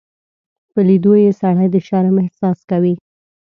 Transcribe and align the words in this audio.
په 0.71 0.79
لیدو 0.87 1.13
یې 1.23 1.31
سړی 1.41 1.67
د 1.71 1.77
شرم 1.87 2.15
احساس 2.23 2.59
کوي. 2.69 2.93